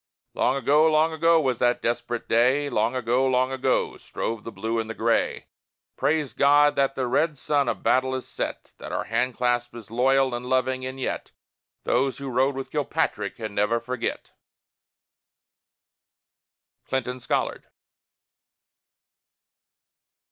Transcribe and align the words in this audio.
Long 0.33 0.55
ago, 0.55 0.91
long 0.91 1.13
ago, 1.13 1.39
was 1.39 1.59
that 1.59 1.83
desperate 1.83 2.27
day! 2.27 2.71
Long 2.71 2.95
ago, 2.95 3.27
long 3.27 3.51
ago, 3.51 3.97
strove 3.97 4.43
the 4.43 4.51
Blue 4.51 4.79
and 4.79 4.89
the 4.89 4.95
Gray! 4.95 5.45
Praise 5.95 6.33
God 6.33 6.75
that 6.75 6.95
the 6.95 7.05
red 7.05 7.37
sun 7.37 7.69
of 7.69 7.83
battle 7.83 8.15
is 8.15 8.27
set! 8.27 8.73
That 8.79 8.91
our 8.91 9.03
hand 9.03 9.37
clasp 9.37 9.75
is 9.75 9.91
loyal 9.91 10.33
and 10.33 10.47
loving 10.47 10.83
and 10.87 10.99
yet, 10.99 11.29
Those 11.83 12.17
who 12.17 12.31
rode 12.31 12.55
with 12.55 12.71
Kilpatrick 12.71 13.35
can 13.35 13.53
never 13.53 13.79
forget! 13.79 14.31
CLINTON 16.87 17.19
SCOLLARD. 17.19 17.67